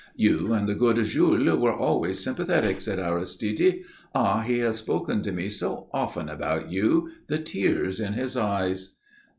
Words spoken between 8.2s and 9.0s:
eyes."